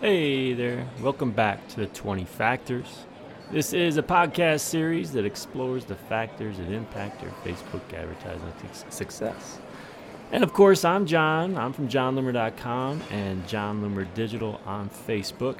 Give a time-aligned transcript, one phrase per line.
[0.00, 3.04] Hey there, welcome back to the 20 Factors.
[3.50, 8.52] This is a podcast series that explores the factors that impact your Facebook advertising
[8.90, 9.58] success.
[10.30, 11.58] And of course, I'm Jon.
[11.58, 15.58] I'm from jonloomer.com and Jon Loomer Digital on Facebook.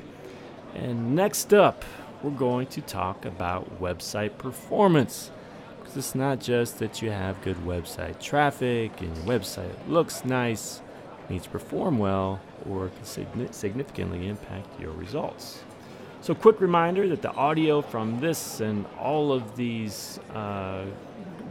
[0.72, 1.84] And next up,
[2.22, 5.32] we're going to talk about website performance.
[5.80, 10.80] Because it's not just that you have good website traffic and your website looks nice,
[11.30, 15.62] needs to perform well, or can significantly impact your results.
[16.20, 20.84] So, quick reminder that the audio from this and all of these uh,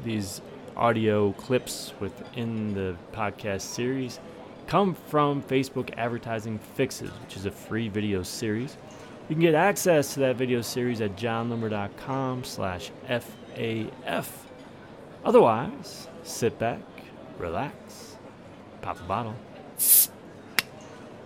[0.04, 0.42] these
[0.76, 4.20] audio clips within the podcast series
[4.68, 8.78] come from Facebook Advertising Fixes, which is a free video series.
[9.30, 14.28] You can get access to that video series at jonloomer.com slash FAF.
[15.26, 16.82] Otherwise, sit back,
[17.38, 18.18] relax,
[18.82, 19.36] pop a bottle.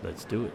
[0.03, 0.53] Let's do it.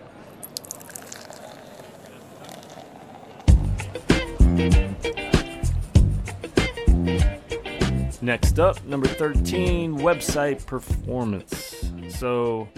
[8.23, 11.93] Next up, number 13, website performance.
[12.09, 12.69] So,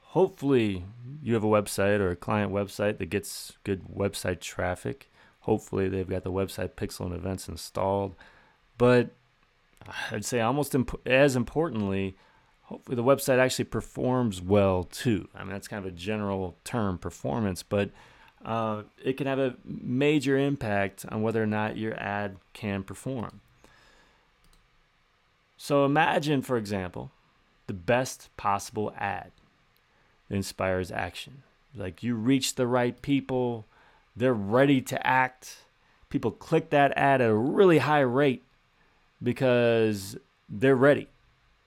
[0.00, 0.84] hopefully,
[1.22, 5.10] you have a website or a client website that gets good website traffic.
[5.40, 8.16] Hopefully, they've got the website pixel and events installed.
[8.78, 9.10] But
[10.10, 12.16] I'd say almost imp- as importantly,
[12.70, 15.26] hopefully the website actually performs well too.
[15.34, 17.90] I mean, that's kind of a general term, performance, but
[18.44, 23.40] uh, it can have a major impact on whether or not your ad can perform.
[25.56, 27.10] So imagine, for example,
[27.66, 29.32] the best possible ad
[30.28, 31.42] that inspires action.
[31.74, 33.66] Like you reach the right people,
[34.14, 35.64] they're ready to act.
[36.08, 38.44] People click that ad at a really high rate
[39.20, 40.16] because
[40.48, 41.08] they're ready.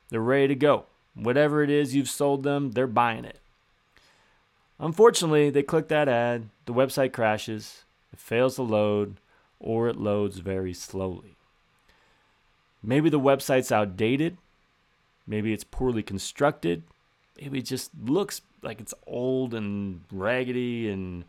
[0.09, 0.86] They're ready to go.
[1.16, 3.39] Whatever it is you've sold them, they're buying it.
[4.80, 9.17] Unfortunately, they click that ad, the website crashes, it fails to load,
[9.59, 11.36] or it loads very slowly.
[12.84, 14.38] Maybe the website's outdated.
[15.25, 16.84] Maybe it's poorly constructed.
[17.40, 21.24] Maybe it just looks like it's old and raggedy, and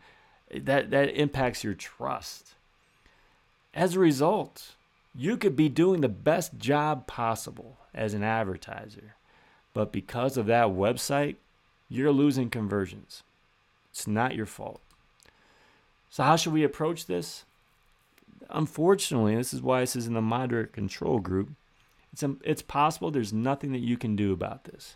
[0.53, 2.55] that, that impacts your trust.
[3.73, 4.75] As a result,
[5.15, 9.15] you could be doing the best job possible as an advertiser,
[9.75, 11.35] but because of that website,
[11.87, 13.21] you're losing conversions.
[13.91, 14.81] It's not your fault.
[16.09, 17.45] So, how should we approach this?
[18.49, 21.49] unfortunately, this is why this is in the moderate control group.
[22.13, 24.95] It's, it's possible there's nothing that you can do about this.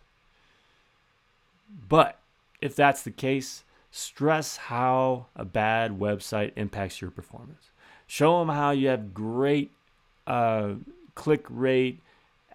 [1.87, 2.17] But
[2.61, 7.69] if that's the case, stress how a bad website impacts your performance.
[8.07, 9.71] Show them how you have great
[10.25, 10.73] uh,
[11.15, 11.99] click rate,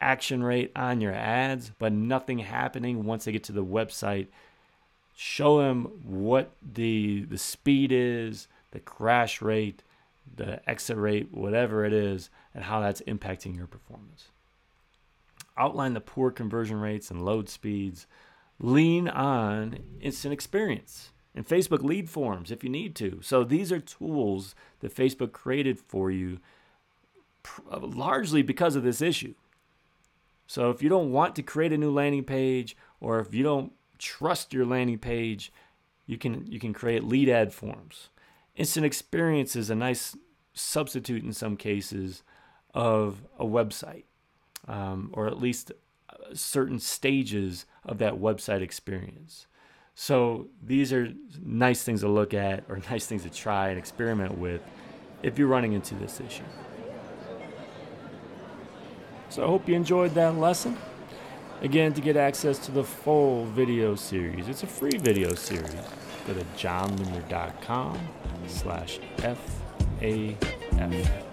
[0.04, 4.26] action rate on your ads, but nothing happening once they get to the website.
[5.16, 9.82] Show them what the the speed is, the crash rate,
[10.36, 14.28] the exit rate, whatever it is, and how that's impacting your performance.
[15.56, 18.06] Outline the poor conversion rates and load speeds.
[18.60, 23.18] Lean on instant experience and Facebook lead forms if you need to.
[23.22, 26.38] So these are tools that Facebook created for you
[27.70, 29.34] uh, largely because of this issue.
[30.54, 33.72] So if you don't want to create a new landing page or if you don't
[33.98, 35.52] trust your landing page,
[36.06, 38.08] you can you can create lead ad forms.
[38.54, 40.16] Instant experience is a nice
[40.52, 42.22] substitute in some cases
[42.72, 44.04] of a website,
[44.68, 45.72] um, or at least
[46.08, 49.48] uh, certain stages of that website experience.
[49.96, 54.38] So these are nice things to look at or nice things to try and experiment
[54.38, 54.60] with
[55.20, 56.44] if you're running into this issue.
[59.34, 60.76] So I hope you enjoyed that lesson.
[61.60, 65.74] Again, to get access to the full video series, it's a free video series.
[66.28, 67.98] Go to jonloomer.com
[68.46, 71.23] slash F-A-F.